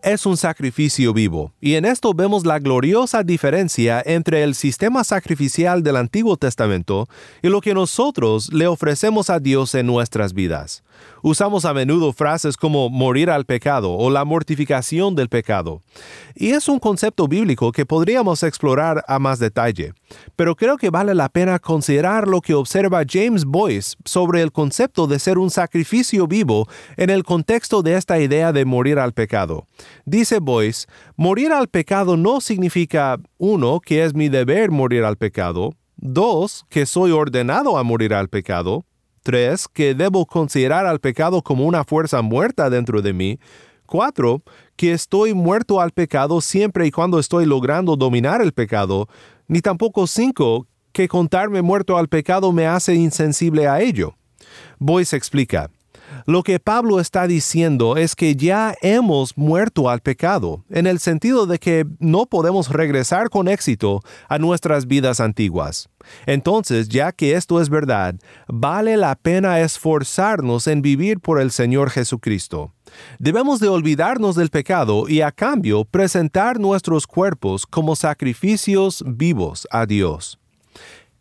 es 0.06 0.24
un 0.24 0.36
sacrificio 0.36 1.12
vivo, 1.12 1.52
y 1.60 1.74
en 1.74 1.84
esto 1.84 2.14
vemos 2.14 2.46
la 2.46 2.60
gloriosa 2.60 3.24
diferencia 3.24 4.00
entre 4.06 4.44
el 4.44 4.54
sistema 4.54 5.02
sacrificial 5.02 5.82
del 5.82 5.96
Antiguo 5.96 6.36
Testamento 6.36 7.08
y 7.42 7.48
lo 7.48 7.60
que 7.60 7.74
nosotros 7.74 8.52
le 8.52 8.68
ofrecemos 8.68 9.30
a 9.30 9.40
Dios 9.40 9.74
en 9.74 9.86
nuestras 9.86 10.32
vidas. 10.32 10.84
Usamos 11.22 11.64
a 11.64 11.74
menudo 11.74 12.12
frases 12.12 12.56
como 12.56 12.88
morir 12.88 13.30
al 13.30 13.44
pecado 13.44 13.92
o 13.92 14.10
la 14.10 14.24
mortificación 14.24 15.14
del 15.14 15.28
pecado, 15.28 15.82
y 16.34 16.50
es 16.50 16.68
un 16.68 16.78
concepto 16.78 17.26
bíblico 17.28 17.72
que 17.72 17.86
podríamos 17.86 18.42
explorar 18.42 19.04
a 19.08 19.18
más 19.18 19.38
detalle, 19.38 19.92
pero 20.36 20.54
creo 20.54 20.76
que 20.76 20.90
vale 20.90 21.14
la 21.14 21.28
pena 21.28 21.58
considerar 21.58 22.28
lo 22.28 22.40
que 22.40 22.54
observa 22.54 23.02
James 23.08 23.44
Boyce 23.44 23.96
sobre 24.04 24.42
el 24.42 24.52
concepto 24.52 25.06
de 25.06 25.18
ser 25.18 25.38
un 25.38 25.50
sacrificio 25.50 26.26
vivo 26.26 26.68
en 26.96 27.10
el 27.10 27.24
contexto 27.24 27.82
de 27.82 27.96
esta 27.96 28.18
idea 28.18 28.52
de 28.52 28.64
morir 28.64 28.98
al 28.98 29.12
pecado. 29.12 29.66
Dice 30.04 30.38
Boyce, 30.38 30.86
morir 31.16 31.52
al 31.52 31.68
pecado 31.68 32.16
no 32.16 32.40
significa, 32.40 33.18
uno, 33.38 33.80
que 33.80 34.04
es 34.04 34.14
mi 34.14 34.28
deber 34.28 34.70
morir 34.70 35.04
al 35.04 35.16
pecado, 35.16 35.74
dos, 35.96 36.64
que 36.68 36.86
soy 36.86 37.10
ordenado 37.10 37.78
a 37.78 37.82
morir 37.82 38.14
al 38.14 38.28
pecado, 38.28 38.84
tres, 39.26 39.66
que 39.66 39.92
debo 39.92 40.24
considerar 40.24 40.86
al 40.86 41.00
pecado 41.00 41.42
como 41.42 41.64
una 41.64 41.82
fuerza 41.82 42.22
muerta 42.22 42.70
dentro 42.70 43.02
de 43.02 43.12
mí, 43.12 43.40
cuatro, 43.84 44.40
que 44.76 44.92
estoy 44.92 45.34
muerto 45.34 45.80
al 45.80 45.90
pecado 45.90 46.40
siempre 46.40 46.86
y 46.86 46.92
cuando 46.92 47.18
estoy 47.18 47.44
logrando 47.44 47.96
dominar 47.96 48.40
el 48.40 48.52
pecado, 48.52 49.08
ni 49.48 49.60
tampoco 49.62 50.06
cinco, 50.06 50.68
que 50.92 51.08
contarme 51.08 51.60
muerto 51.60 51.98
al 51.98 52.06
pecado 52.06 52.52
me 52.52 52.68
hace 52.68 52.94
insensible 52.94 53.66
a 53.66 53.80
ello. 53.80 54.14
Boyce 54.78 55.16
explica, 55.16 55.70
lo 56.24 56.42
que 56.42 56.58
Pablo 56.58 57.00
está 57.00 57.26
diciendo 57.26 57.96
es 57.96 58.16
que 58.16 58.36
ya 58.36 58.74
hemos 58.80 59.36
muerto 59.36 59.90
al 59.90 60.00
pecado, 60.00 60.64
en 60.70 60.86
el 60.86 60.98
sentido 60.98 61.46
de 61.46 61.58
que 61.58 61.86
no 61.98 62.26
podemos 62.26 62.70
regresar 62.70 63.28
con 63.28 63.48
éxito 63.48 64.00
a 64.28 64.38
nuestras 64.38 64.86
vidas 64.86 65.20
antiguas. 65.20 65.88
Entonces, 66.26 66.88
ya 66.88 67.12
que 67.12 67.34
esto 67.34 67.60
es 67.60 67.68
verdad, 67.68 68.14
vale 68.48 68.96
la 68.96 69.14
pena 69.16 69.60
esforzarnos 69.60 70.66
en 70.66 70.82
vivir 70.82 71.20
por 71.20 71.40
el 71.40 71.50
Señor 71.50 71.90
Jesucristo. 71.90 72.72
Debemos 73.18 73.60
de 73.60 73.68
olvidarnos 73.68 74.36
del 74.36 74.50
pecado 74.50 75.08
y 75.08 75.20
a 75.20 75.32
cambio 75.32 75.84
presentar 75.84 76.60
nuestros 76.60 77.06
cuerpos 77.06 77.66
como 77.66 77.96
sacrificios 77.96 79.04
vivos 79.06 79.66
a 79.70 79.86
Dios. 79.86 80.38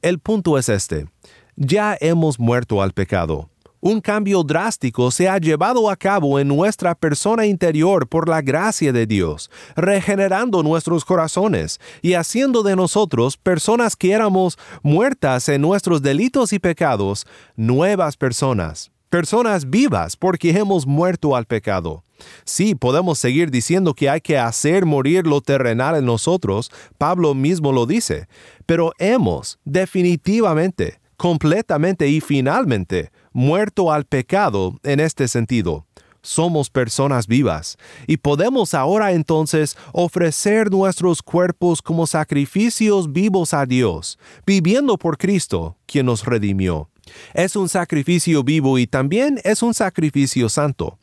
El 0.01 0.19
punto 0.19 0.57
es 0.57 0.69
este. 0.69 1.07
Ya 1.55 1.97
hemos 1.99 2.39
muerto 2.39 2.81
al 2.81 2.91
pecado 2.91 3.49
un 3.85 4.01
cambio 4.01 4.41
drástico 4.41 5.11
se 5.11 5.29
ha 5.29 5.37
llevado 5.37 5.91
a 5.91 5.95
cabo 5.95 6.39
en 6.39 6.47
nuestra 6.47 6.95
persona 6.95 7.45
interior 7.45 8.07
por 8.09 8.27
la 8.27 8.41
gracia 8.41 8.91
de 8.91 9.05
Dios, 9.05 9.51
regenerando 9.75 10.63
nuestros 10.63 11.05
corazones 11.05 11.79
y 12.01 12.15
haciendo 12.15 12.63
de 12.63 12.75
nosotros 12.75 13.37
personas 13.37 13.95
que 13.95 14.11
éramos 14.11 14.57
muertas 14.81 15.49
en 15.49 15.61
nuestros 15.61 16.01
delitos 16.01 16.51
y 16.51 16.57
pecados, 16.57 17.27
nuevas 17.55 18.17
personas, 18.17 18.91
personas 19.11 19.69
vivas 19.69 20.17
porque 20.17 20.49
hemos 20.49 20.87
muerto 20.87 21.35
al 21.35 21.45
pecado. 21.45 22.03
Sí, 22.43 22.73
podemos 22.73 23.19
seguir 23.19 23.51
diciendo 23.51 23.93
que 23.93 24.09
hay 24.09 24.19
que 24.19 24.39
hacer 24.39 24.87
morir 24.87 25.27
lo 25.27 25.41
terrenal 25.41 25.95
en 25.95 26.05
nosotros, 26.05 26.71
Pablo 26.97 27.35
mismo 27.35 27.71
lo 27.71 27.85
dice, 27.85 28.27
pero 28.65 28.93
hemos 28.97 29.59
definitivamente, 29.63 30.99
completamente 31.17 32.07
y 32.07 32.21
finalmente 32.21 33.11
muerto 33.33 33.91
al 33.91 34.05
pecado 34.05 34.79
en 34.83 34.99
este 34.99 35.27
sentido. 35.27 35.85
Somos 36.21 36.71
personas 36.71 37.27
vivas 37.27 37.77
y 38.07 38.17
podemos 38.17 38.73
ahora 38.73 39.11
entonces 39.11 39.77
ofrecer 39.91 40.71
nuestros 40.71 41.21
cuerpos 41.21 41.83
como 41.83 42.07
sacrificios 42.07 43.13
vivos 43.13 43.53
a 43.53 43.67
Dios, 43.67 44.17
viviendo 44.45 44.97
por 44.97 45.19
Cristo, 45.19 45.77
quien 45.85 46.07
nos 46.07 46.25
redimió. 46.25 46.89
Es 47.35 47.55
un 47.55 47.69
sacrificio 47.69 48.43
vivo 48.43 48.79
y 48.79 48.87
también 48.87 49.39
es 49.43 49.61
un 49.61 49.75
sacrificio 49.75 50.49
santo. 50.49 50.97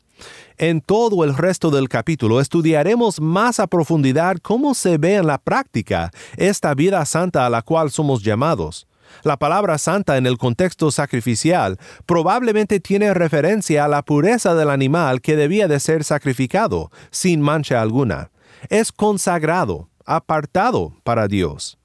En 0.57 0.81
todo 0.81 1.23
el 1.23 1.35
resto 1.35 1.71
del 1.71 1.89
capítulo 1.89 2.39
estudiaremos 2.39 3.19
más 3.19 3.59
a 3.59 3.67
profundidad 3.67 4.37
cómo 4.41 4.73
se 4.73 4.97
ve 4.97 5.15
en 5.15 5.27
la 5.27 5.37
práctica 5.37 6.11
esta 6.37 6.73
vida 6.73 7.03
santa 7.05 7.45
a 7.45 7.49
la 7.49 7.61
cual 7.61 7.91
somos 7.91 8.23
llamados. 8.23 8.87
La 9.23 9.37
palabra 9.37 9.77
santa 9.77 10.17
en 10.17 10.25
el 10.25 10.37
contexto 10.37 10.91
sacrificial 10.91 11.77
probablemente 12.05 12.79
tiene 12.79 13.13
referencia 13.13 13.85
a 13.85 13.87
la 13.87 14.03
pureza 14.03 14.55
del 14.55 14.69
animal 14.69 15.21
que 15.21 15.35
debía 15.35 15.67
de 15.67 15.79
ser 15.79 16.03
sacrificado, 16.03 16.91
sin 17.11 17.41
mancha 17.41 17.81
alguna. 17.81 18.31
Es 18.69 18.91
consagrado, 18.91 19.89
apartado 20.05 20.93
para 21.03 21.27
Dios. 21.27 21.77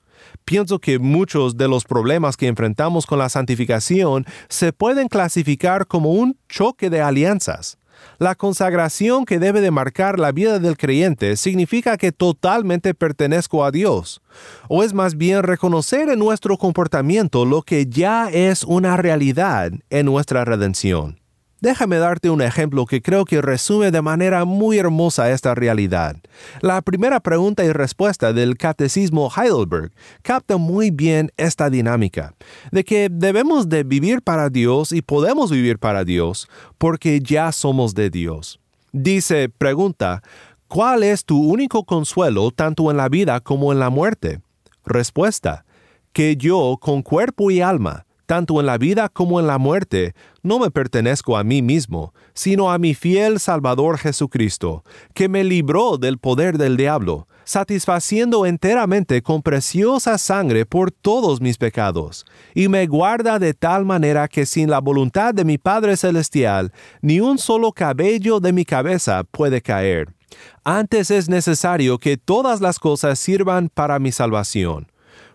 Pienso 0.44 0.78
que 0.78 0.98
muchos 0.98 1.56
de 1.56 1.68
los 1.68 1.84
problemas 1.84 2.36
que 2.36 2.46
enfrentamos 2.46 3.06
con 3.06 3.18
la 3.18 3.28
santificación 3.28 4.24
se 4.48 4.72
pueden 4.72 5.08
clasificar 5.08 5.86
como 5.86 6.12
un 6.12 6.38
choque 6.48 6.90
de 6.90 7.02
alianzas. 7.02 7.78
La 8.18 8.34
consagración 8.34 9.24
que 9.24 9.38
debe 9.38 9.60
de 9.60 9.70
marcar 9.70 10.18
la 10.18 10.32
vida 10.32 10.58
del 10.58 10.76
creyente 10.76 11.36
significa 11.36 11.96
que 11.96 12.12
totalmente 12.12 12.94
pertenezco 12.94 13.64
a 13.64 13.70
Dios, 13.70 14.20
o 14.68 14.82
es 14.82 14.92
más 14.92 15.16
bien 15.16 15.42
reconocer 15.42 16.08
en 16.08 16.18
nuestro 16.18 16.56
comportamiento 16.56 17.44
lo 17.44 17.62
que 17.62 17.86
ya 17.86 18.28
es 18.30 18.64
una 18.64 18.96
realidad 18.96 19.72
en 19.90 20.06
nuestra 20.06 20.44
redención. 20.44 21.18
Déjame 21.60 21.98
darte 21.98 22.30
un 22.30 22.40
ejemplo 22.40 22.86
que 22.86 23.02
creo 23.02 23.24
que 23.24 23.42
resume 23.42 23.90
de 23.90 24.00
manera 24.00 24.44
muy 24.44 24.78
hermosa 24.78 25.32
esta 25.32 25.56
realidad. 25.56 26.16
La 26.60 26.82
primera 26.82 27.18
pregunta 27.18 27.64
y 27.64 27.72
respuesta 27.72 28.32
del 28.32 28.56
Catecismo 28.56 29.28
Heidelberg 29.36 29.90
capta 30.22 30.56
muy 30.56 30.92
bien 30.92 31.32
esta 31.36 31.68
dinámica, 31.68 32.34
de 32.70 32.84
que 32.84 33.08
debemos 33.10 33.68
de 33.68 33.82
vivir 33.82 34.22
para 34.22 34.50
Dios 34.50 34.92
y 34.92 35.02
podemos 35.02 35.50
vivir 35.50 35.80
para 35.80 36.04
Dios 36.04 36.48
porque 36.78 37.18
ya 37.20 37.50
somos 37.50 37.92
de 37.92 38.10
Dios. 38.10 38.60
Dice, 38.92 39.48
pregunta, 39.48 40.22
¿cuál 40.68 41.02
es 41.02 41.24
tu 41.24 41.42
único 41.42 41.82
consuelo 41.82 42.52
tanto 42.52 42.88
en 42.92 42.96
la 42.96 43.08
vida 43.08 43.40
como 43.40 43.72
en 43.72 43.80
la 43.80 43.90
muerte? 43.90 44.40
Respuesta, 44.86 45.64
que 46.12 46.36
yo 46.36 46.78
con 46.80 47.02
cuerpo 47.02 47.50
y 47.50 47.60
alma, 47.60 48.06
tanto 48.28 48.60
en 48.60 48.66
la 48.66 48.76
vida 48.76 49.08
como 49.08 49.40
en 49.40 49.46
la 49.46 49.56
muerte, 49.56 50.12
no 50.42 50.58
me 50.58 50.70
pertenezco 50.70 51.38
a 51.38 51.44
mí 51.44 51.62
mismo, 51.62 52.12
sino 52.34 52.70
a 52.70 52.76
mi 52.76 52.92
fiel 52.92 53.40
Salvador 53.40 53.96
Jesucristo, 53.96 54.84
que 55.14 55.30
me 55.30 55.44
libró 55.44 55.96
del 55.96 56.18
poder 56.18 56.58
del 56.58 56.76
diablo, 56.76 57.26
satisfaciendo 57.44 58.44
enteramente 58.44 59.22
con 59.22 59.40
preciosa 59.40 60.18
sangre 60.18 60.66
por 60.66 60.90
todos 60.90 61.40
mis 61.40 61.56
pecados, 61.56 62.26
y 62.54 62.68
me 62.68 62.86
guarda 62.86 63.38
de 63.38 63.54
tal 63.54 63.86
manera 63.86 64.28
que 64.28 64.44
sin 64.44 64.68
la 64.68 64.80
voluntad 64.80 65.32
de 65.32 65.46
mi 65.46 65.56
Padre 65.56 65.96
Celestial, 65.96 66.70
ni 67.00 67.20
un 67.20 67.38
solo 67.38 67.72
cabello 67.72 68.40
de 68.40 68.52
mi 68.52 68.66
cabeza 68.66 69.24
puede 69.24 69.62
caer. 69.62 70.12
Antes 70.64 71.10
es 71.10 71.30
necesario 71.30 71.96
que 71.96 72.18
todas 72.18 72.60
las 72.60 72.78
cosas 72.78 73.18
sirvan 73.18 73.70
para 73.70 73.98
mi 73.98 74.12
salvación 74.12 74.86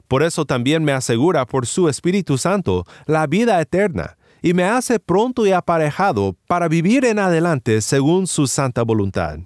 por 0.08 0.24
eso 0.24 0.46
también 0.46 0.84
me 0.84 0.92
asegura 0.92 1.46
por 1.46 1.66
su 1.66 1.90
Espíritu 1.90 2.38
Santo 2.38 2.86
la 3.06 3.28
vida 3.28 3.60
eterna 3.60 4.18
y 4.42 4.54
me 4.54 4.66
hace 4.66 5.00
pronto 5.00 5.48
y 5.48 5.52
aparejado 5.52 6.36
para 6.48 6.68
vivir 6.68 7.06
en 7.06 7.20
adelante 7.20 7.82
según 7.82 8.28
su 8.28 8.46
santa 8.46 8.84
voluntad. 8.84 9.40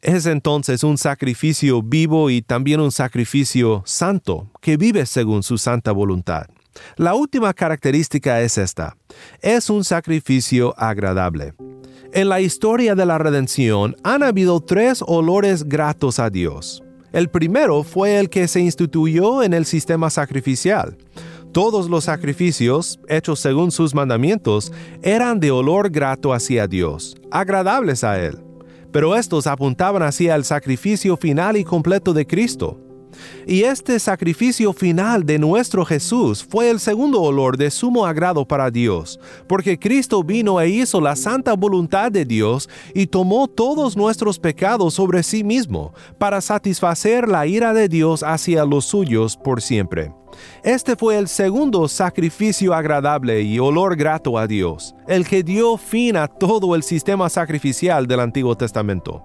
Es 0.00 0.26
entonces 0.26 0.82
un 0.82 0.98
sacrificio 0.98 1.80
vivo 1.80 2.28
y 2.28 2.42
también 2.42 2.80
un 2.80 2.90
sacrificio 2.90 3.82
santo 3.86 4.50
que 4.60 4.76
vive 4.76 5.06
según 5.06 5.44
su 5.44 5.58
santa 5.58 5.92
voluntad. 5.92 6.46
La 6.96 7.14
última 7.14 7.52
característica 7.52 8.40
es 8.40 8.58
esta. 8.58 8.96
Es 9.40 9.70
un 9.70 9.84
sacrificio 9.84 10.74
agradable. 10.76 11.54
En 12.12 12.28
la 12.28 12.40
historia 12.40 12.94
de 12.94 13.06
la 13.06 13.18
redención 13.18 13.94
han 14.02 14.22
habido 14.22 14.60
tres 14.60 15.04
olores 15.06 15.64
gratos 15.64 16.18
a 16.18 16.30
Dios. 16.30 16.82
El 17.12 17.28
primero 17.28 17.82
fue 17.82 18.18
el 18.18 18.30
que 18.30 18.48
se 18.48 18.60
instituyó 18.60 19.42
en 19.42 19.52
el 19.52 19.66
sistema 19.66 20.08
sacrificial. 20.08 20.96
Todos 21.52 21.90
los 21.90 22.04
sacrificios, 22.04 22.98
hechos 23.08 23.40
según 23.40 23.70
sus 23.70 23.94
mandamientos, 23.94 24.72
eran 25.02 25.38
de 25.38 25.50
olor 25.50 25.90
grato 25.90 26.32
hacia 26.32 26.66
Dios, 26.66 27.14
agradables 27.30 28.02
a 28.04 28.18
Él. 28.18 28.38
Pero 28.90 29.14
estos 29.14 29.46
apuntaban 29.46 30.02
hacia 30.02 30.34
el 30.34 30.44
sacrificio 30.44 31.18
final 31.18 31.58
y 31.58 31.64
completo 31.64 32.14
de 32.14 32.26
Cristo. 32.26 32.80
Y 33.46 33.62
este 33.62 33.98
sacrificio 33.98 34.72
final 34.72 35.24
de 35.24 35.38
nuestro 35.38 35.84
Jesús 35.84 36.46
fue 36.48 36.70
el 36.70 36.80
segundo 36.80 37.20
olor 37.20 37.56
de 37.56 37.70
sumo 37.70 38.06
agrado 38.06 38.46
para 38.46 38.70
Dios, 38.70 39.18
porque 39.46 39.78
Cristo 39.78 40.22
vino 40.22 40.60
e 40.60 40.68
hizo 40.68 41.00
la 41.00 41.16
santa 41.16 41.54
voluntad 41.54 42.10
de 42.10 42.24
Dios 42.24 42.68
y 42.94 43.06
tomó 43.06 43.48
todos 43.48 43.96
nuestros 43.96 44.38
pecados 44.38 44.94
sobre 44.94 45.22
sí 45.22 45.44
mismo, 45.44 45.92
para 46.18 46.40
satisfacer 46.40 47.28
la 47.28 47.46
ira 47.46 47.72
de 47.72 47.88
Dios 47.88 48.22
hacia 48.22 48.64
los 48.64 48.84
suyos 48.84 49.36
por 49.36 49.60
siempre. 49.60 50.12
Este 50.62 50.96
fue 50.96 51.18
el 51.18 51.28
segundo 51.28 51.88
sacrificio 51.88 52.74
agradable 52.74 53.42
y 53.42 53.58
olor 53.58 53.96
grato 53.96 54.38
a 54.38 54.46
Dios, 54.46 54.94
el 55.06 55.26
que 55.26 55.42
dio 55.42 55.76
fin 55.76 56.16
a 56.16 56.28
todo 56.28 56.74
el 56.74 56.82
sistema 56.82 57.28
sacrificial 57.28 58.06
del 58.06 58.20
Antiguo 58.20 58.56
Testamento. 58.56 59.22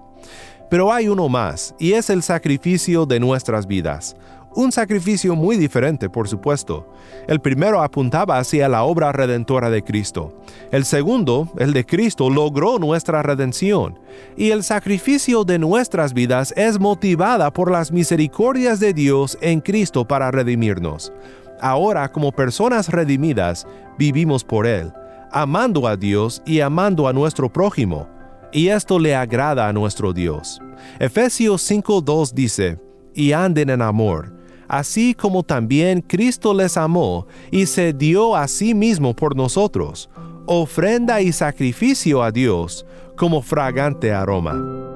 Pero 0.70 0.92
hay 0.92 1.08
uno 1.08 1.28
más, 1.28 1.74
y 1.78 1.92
es 1.92 2.10
el 2.10 2.22
sacrificio 2.22 3.06
de 3.06 3.20
nuestras 3.20 3.66
vidas. 3.66 4.14
Un 4.54 4.72
sacrificio 4.72 5.36
muy 5.36 5.56
diferente, 5.56 6.10
por 6.10 6.26
supuesto. 6.26 6.92
El 7.26 7.40
primero 7.40 7.80
apuntaba 7.80 8.38
hacia 8.38 8.68
la 8.68 8.82
obra 8.82 9.12
redentora 9.12 9.70
de 9.70 9.82
Cristo. 9.82 10.42
El 10.72 10.84
segundo, 10.84 11.48
el 11.58 11.72
de 11.72 11.86
Cristo, 11.86 12.28
logró 12.28 12.78
nuestra 12.78 13.22
redención. 13.22 13.98
Y 14.36 14.50
el 14.50 14.64
sacrificio 14.64 15.44
de 15.44 15.58
nuestras 15.58 16.12
vidas 16.12 16.52
es 16.56 16.80
motivada 16.80 17.52
por 17.52 17.70
las 17.70 17.92
misericordias 17.92 18.80
de 18.80 18.92
Dios 18.94 19.38
en 19.40 19.60
Cristo 19.60 20.06
para 20.06 20.30
redimirnos. 20.30 21.12
Ahora, 21.60 22.10
como 22.10 22.32
personas 22.32 22.88
redimidas, 22.88 23.66
vivimos 23.98 24.44
por 24.44 24.66
Él, 24.66 24.92
amando 25.30 25.86
a 25.86 25.96
Dios 25.96 26.42
y 26.44 26.60
amando 26.60 27.06
a 27.06 27.12
nuestro 27.12 27.48
prójimo 27.48 28.17
y 28.52 28.68
esto 28.68 28.98
le 28.98 29.14
agrada 29.14 29.68
a 29.68 29.72
nuestro 29.72 30.12
Dios. 30.12 30.60
Efesios 30.98 31.70
5.2 31.70 32.32
dice, 32.32 32.78
y 33.14 33.32
anden 33.32 33.70
en 33.70 33.82
amor, 33.82 34.34
así 34.68 35.14
como 35.14 35.42
también 35.42 36.00
Cristo 36.00 36.54
les 36.54 36.76
amó 36.76 37.26
y 37.50 37.66
se 37.66 37.92
dio 37.92 38.36
a 38.36 38.46
sí 38.48 38.74
mismo 38.74 39.14
por 39.14 39.36
nosotros, 39.36 40.08
ofrenda 40.46 41.20
y 41.20 41.32
sacrificio 41.32 42.22
a 42.22 42.30
Dios 42.30 42.86
como 43.16 43.42
fragante 43.42 44.12
aroma. 44.12 44.87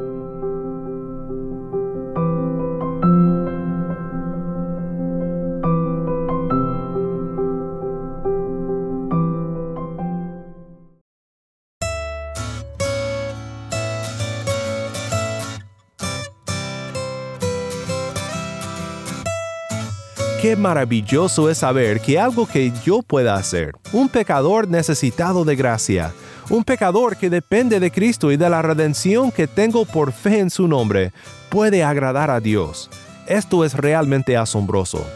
Qué 20.43 20.57
maravilloso 20.57 21.49
es 21.49 21.59
saber 21.59 22.01
que 22.01 22.19
algo 22.19 22.49
que 22.49 22.73
yo 22.85 23.03
pueda 23.03 23.37
hacer, 23.37 23.77
un 23.93 24.09
pecador 24.09 24.67
necesitado 24.67 25.45
de 25.45 25.55
gracia, 25.55 26.13
un 26.51 26.65
pecador 26.65 27.17
que 27.17 27.31
depende 27.31 27.79
de 27.79 27.93
Cristo 27.93 28.33
y 28.33 28.37
de 28.37 28.51
la 28.51 28.61
redención 28.61 29.31
que 29.31 29.47
tengo 29.47 29.85
por 29.85 30.11
fe 30.11 30.41
en 30.41 30.51
su 30.51 30.67
nombre, 30.67 31.13
puede 31.49 31.85
agradar 31.85 32.29
a 32.29 32.41
Dios. 32.41 32.91
Esto 33.29 33.65
es 33.65 33.75
realmente 33.75 34.37
asombroso. 34.37 35.07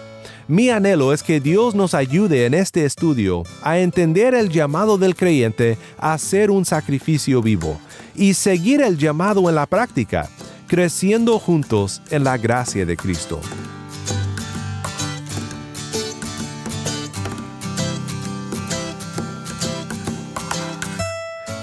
Mi 0.47 0.71
anhelo 0.71 1.13
es 1.13 1.25
que 1.25 1.41
Dios 1.41 1.75
nos 1.75 1.95
ayude 1.95 2.47
en 2.47 2.55
este 2.55 2.85
estudio 2.85 3.43
a 3.63 3.81
entender 3.81 4.33
el 4.33 4.49
llamado 4.49 4.97
del 4.97 5.17
creyente 5.17 5.77
a 5.99 6.17
ser 6.19 6.53
un 6.53 6.65
sacrificio 6.65 7.43
vivo 7.43 7.81
y 8.15 8.35
seguir 8.35 8.81
el 8.81 8.97
llamado 8.97 9.49
en 9.49 9.57
la 9.57 9.67
práctica, 9.67 10.31
creciendo 10.69 11.41
juntos 11.41 12.01
en 12.13 12.23
la 12.23 12.39
gracia 12.39 12.87
de 12.87 12.97
Cristo. 12.97 13.41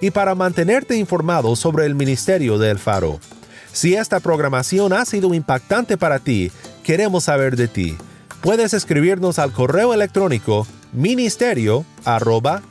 y 0.00 0.10
para 0.10 0.34
mantenerte 0.34 0.96
informado 0.96 1.56
sobre 1.56 1.86
el 1.86 1.94
ministerio 1.94 2.58
de 2.58 2.70
El 2.70 2.78
Faro. 2.78 3.20
Si 3.72 3.94
esta 3.94 4.20
programación 4.20 4.92
ha 4.92 5.04
sido 5.04 5.34
impactante 5.34 5.96
para 5.96 6.18
ti, 6.18 6.50
queremos 6.82 7.24
saber 7.24 7.56
de 7.56 7.68
ti. 7.68 7.96
Puedes 8.40 8.74
escribirnos 8.74 9.38
al 9.38 9.52
correo 9.52 9.92
electrónico 9.94 10.66
ministerio 10.92 11.84
arroba 12.04 12.62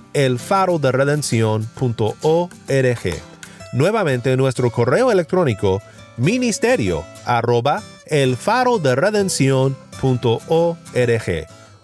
Nuevamente 3.73 4.35
nuestro 4.37 4.71
correo 4.71 5.11
electrónico 5.11 5.81
ministerio 6.17 7.03
arroba 7.25 7.83